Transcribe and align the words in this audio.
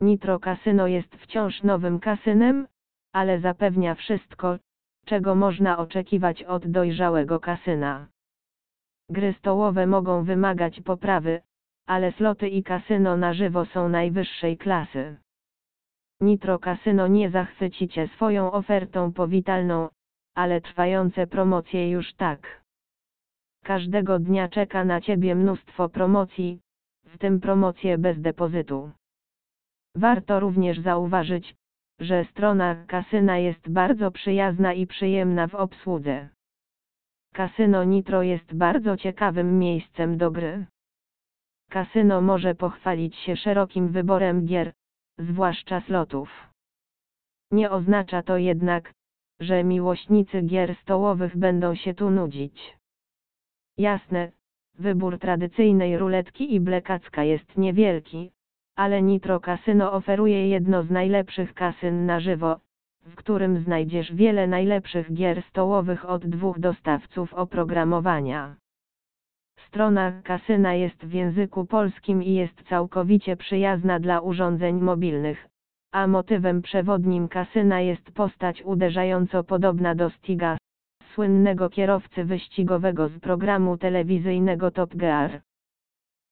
Nitro 0.00 0.38
Casino 0.38 0.86
jest 0.86 1.16
wciąż 1.16 1.62
nowym 1.62 2.00
kasynem, 2.00 2.66
ale 3.12 3.40
zapewnia 3.40 3.94
wszystko, 3.94 4.58
czego 5.04 5.34
można 5.34 5.78
oczekiwać 5.78 6.42
od 6.42 6.66
dojrzałego 6.66 7.40
kasyna. 7.40 8.06
Gry 9.10 9.32
stołowe 9.38 9.86
mogą 9.86 10.24
wymagać 10.24 10.80
poprawy, 10.80 11.40
ale 11.86 12.12
sloty 12.12 12.48
i 12.48 12.62
kasyno 12.62 13.16
na 13.16 13.34
żywo 13.34 13.64
są 13.64 13.88
najwyższej 13.88 14.58
klasy. 14.58 15.16
Nitro 16.20 16.58
Casino 16.58 17.06
nie 17.06 17.30
zachwyci 17.30 17.88
Cię 17.88 18.08
swoją 18.08 18.52
ofertą 18.52 19.12
powitalną, 19.12 19.88
ale 20.34 20.60
trwające 20.60 21.26
promocje 21.26 21.90
już 21.90 22.14
tak. 22.14 22.62
Każdego 23.64 24.18
dnia 24.18 24.48
czeka 24.48 24.84
na 24.84 25.00
Ciebie 25.00 25.34
mnóstwo 25.34 25.88
promocji, 25.88 26.60
w 27.04 27.18
tym 27.18 27.40
promocje 27.40 27.98
bez 27.98 28.20
depozytu. 28.20 28.90
Warto 29.98 30.40
również 30.40 30.80
zauważyć, 30.80 31.54
że 32.00 32.24
strona 32.24 32.84
kasyna 32.86 33.38
jest 33.38 33.68
bardzo 33.68 34.10
przyjazna 34.10 34.72
i 34.72 34.86
przyjemna 34.86 35.46
w 35.46 35.54
obsłudze. 35.54 36.28
Kasyno 37.34 37.84
Nitro 37.84 38.22
jest 38.22 38.54
bardzo 38.54 38.96
ciekawym 38.96 39.58
miejscem 39.58 40.18
do 40.18 40.30
gry. 40.30 40.66
Kasyno 41.70 42.20
może 42.20 42.54
pochwalić 42.54 43.16
się 43.16 43.36
szerokim 43.36 43.88
wyborem 43.88 44.46
gier, 44.46 44.72
zwłaszcza 45.18 45.80
slotów. 45.80 46.30
Nie 47.50 47.70
oznacza 47.70 48.22
to 48.22 48.36
jednak, 48.36 48.92
że 49.40 49.64
miłośnicy 49.64 50.42
gier 50.42 50.76
stołowych 50.82 51.36
będą 51.36 51.74
się 51.74 51.94
tu 51.94 52.10
nudzić. 52.10 52.76
Jasne, 53.78 54.32
wybór 54.74 55.18
tradycyjnej 55.18 55.98
ruletki 55.98 56.54
i 56.54 56.60
blekacka 56.60 57.24
jest 57.24 57.56
niewielki, 57.56 58.30
ale 58.78 59.02
Nitro 59.02 59.40
Casino 59.40 59.92
oferuje 59.92 60.48
jedno 60.48 60.82
z 60.82 60.90
najlepszych 60.90 61.54
kasyn 61.54 62.06
na 62.06 62.20
żywo, 62.20 62.60
w 63.06 63.14
którym 63.14 63.58
znajdziesz 63.58 64.12
wiele 64.12 64.46
najlepszych 64.46 65.14
gier 65.14 65.42
stołowych 65.42 66.10
od 66.10 66.26
dwóch 66.26 66.58
dostawców 66.58 67.34
oprogramowania. 67.34 68.56
Strona 69.66 70.12
kasyna 70.22 70.74
jest 70.74 71.06
w 71.06 71.12
języku 71.12 71.64
polskim 71.64 72.22
i 72.22 72.34
jest 72.34 72.62
całkowicie 72.68 73.36
przyjazna 73.36 74.00
dla 74.00 74.20
urządzeń 74.20 74.80
mobilnych, 74.80 75.48
a 75.92 76.06
motywem 76.06 76.62
przewodnim 76.62 77.28
kasyna 77.28 77.80
jest 77.80 78.10
postać 78.10 78.62
uderzająco 78.62 79.44
podobna 79.44 79.94
do 79.94 80.10
Stiga, 80.10 80.58
słynnego 81.14 81.70
kierowcy 81.70 82.24
wyścigowego 82.24 83.08
z 83.08 83.18
programu 83.20 83.76
telewizyjnego 83.76 84.70
Top 84.70 84.94
Gear. 84.94 85.40